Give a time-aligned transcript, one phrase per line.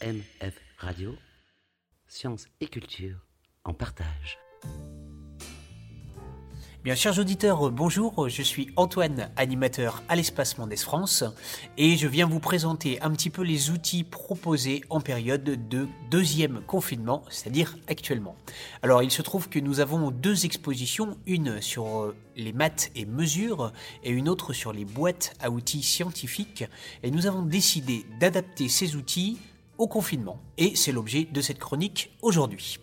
[0.00, 1.14] EMF Radio,
[2.08, 3.18] sciences et culture
[3.64, 4.38] en partage.
[6.82, 11.24] Bien, chers auditeurs, bonjour, je suis Antoine, animateur à l'Espace Mendes France,
[11.76, 16.62] et je viens vous présenter un petit peu les outils proposés en période de deuxième
[16.62, 18.34] confinement, c'est-à-dire actuellement.
[18.82, 23.04] Alors, il se trouve que nous avons deux expositions, une sur euh, les maths et
[23.04, 26.64] mesures, et une autre sur les boîtes à outils scientifiques,
[27.02, 29.38] et nous avons décidé d'adapter ces outils
[29.86, 30.40] confinement.
[30.58, 32.78] Et c'est l'objet de cette chronique aujourd'hui.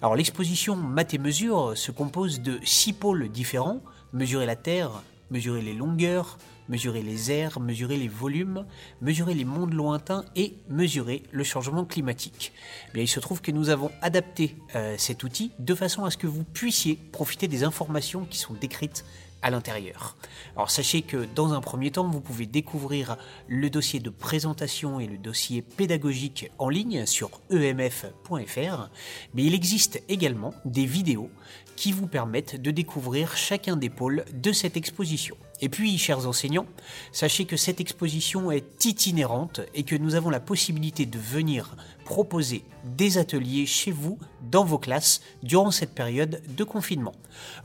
[0.00, 3.80] Alors l'exposition Maths et mesures se compose de six pôles différents,
[4.12, 6.38] mesurer la Terre, mesurer les longueurs,
[6.68, 8.64] mesurer les airs, mesurer les volumes,
[9.00, 12.52] mesurer les mondes lointains et mesurer le changement climatique.
[12.88, 16.10] Eh bien, il se trouve que nous avons adapté euh, cet outil de façon à
[16.10, 19.04] ce que vous puissiez profiter des informations qui sont décrites
[19.50, 20.16] l'intérieur.
[20.56, 23.16] Alors sachez que dans un premier temps, vous pouvez découvrir
[23.48, 28.88] le dossier de présentation et le dossier pédagogique en ligne sur emf.fr,
[29.34, 31.30] mais il existe également des vidéos
[31.76, 35.36] qui vous permettent de découvrir chacun des pôles de cette exposition.
[35.64, 36.66] Et puis, chers enseignants,
[37.12, 42.64] sachez que cette exposition est itinérante et que nous avons la possibilité de venir proposer
[42.84, 44.18] des ateliers chez vous,
[44.50, 47.14] dans vos classes, durant cette période de confinement.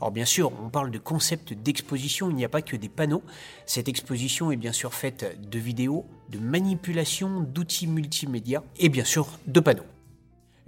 [0.00, 3.24] Alors bien sûr, on parle de concept d'exposition, il n'y a pas que des panneaux.
[3.66, 9.26] Cette exposition est bien sûr faite de vidéos, de manipulation, d'outils multimédia et bien sûr
[9.48, 9.97] de panneaux.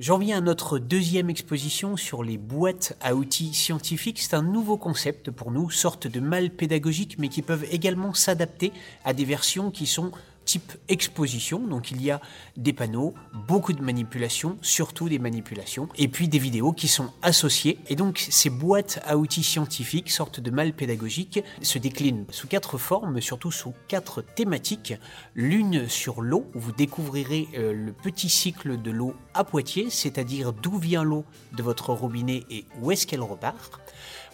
[0.00, 4.18] J'en viens à notre deuxième exposition sur les boîtes à outils scientifiques.
[4.18, 8.72] C'est un nouveau concept pour nous, sorte de mal pédagogique, mais qui peuvent également s'adapter
[9.04, 10.10] à des versions qui sont
[10.50, 11.60] type exposition.
[11.60, 12.20] Donc il y a
[12.56, 13.14] des panneaux,
[13.46, 17.78] beaucoup de manipulations, surtout des manipulations, et puis des vidéos qui sont associées.
[17.88, 22.78] Et donc ces boîtes à outils scientifiques, sorte de mal pédagogique, se déclinent sous quatre
[22.78, 24.94] formes, surtout sous quatre thématiques.
[25.36, 30.52] L'une sur l'eau, où vous découvrirez euh, le petit cycle de l'eau à Poitiers, c'est-à-dire
[30.52, 33.80] d'où vient l'eau de votre robinet et où est-ce qu'elle repart.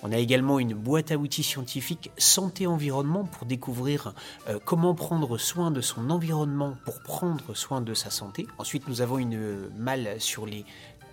[0.02, 4.14] On a également une boîte à outils scientifique santé-environnement pour découvrir
[4.48, 8.46] euh, comment prendre soin de son environnement pour prendre soin de sa santé.
[8.58, 10.64] Ensuite, nous avons une malle sur les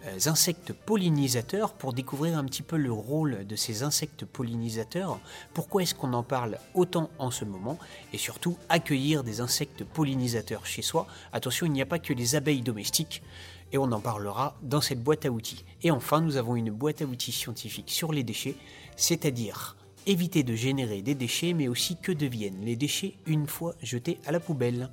[0.06, 5.18] euh, insectes pollinisateurs pour découvrir un petit peu le rôle de ces insectes pollinisateurs,
[5.54, 7.80] pourquoi est-ce qu'on en parle autant en ce moment,
[8.12, 11.08] et surtout accueillir des insectes pollinisateurs chez soi.
[11.32, 13.24] Attention, il n'y a pas que les abeilles domestiques,
[13.74, 15.66] et on en parlera dans cette boîte à outils.
[15.82, 18.56] Et enfin, nous avons une boîte à outils scientifique sur les déchets,
[18.96, 19.76] c'est-à-dire
[20.06, 24.32] éviter de générer des déchets, mais aussi que deviennent les déchets une fois jetés à
[24.32, 24.90] la poubelle.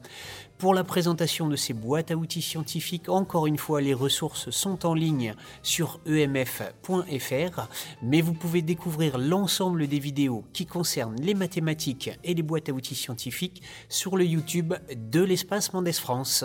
[0.58, 4.86] Pour la présentation de ces boîtes à outils scientifiques, encore une fois, les ressources sont
[4.86, 7.68] en ligne sur emf.fr,
[8.02, 12.72] mais vous pouvez découvrir l'ensemble des vidéos qui concernent les mathématiques et les boîtes à
[12.72, 16.44] outils scientifiques sur le YouTube de l'espace Mendes France.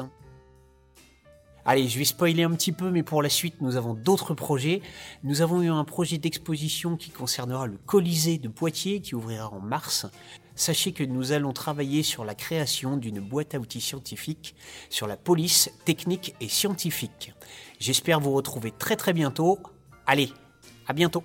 [1.68, 4.84] Allez, je vais spoiler un petit peu, mais pour la suite, nous avons d'autres projets.
[5.24, 9.62] Nous avons eu un projet d'exposition qui concernera le Colisée de Poitiers, qui ouvrira en
[9.62, 10.06] mars.
[10.53, 14.56] Sachez que nous allons travailler sur la création d'une boîte à outils scientifique
[14.92, 17.34] sur la police technique et scientifique.
[17.80, 19.58] J'espère vous retrouver très très bientôt.
[20.06, 20.32] Allez,
[20.86, 21.24] à bientôt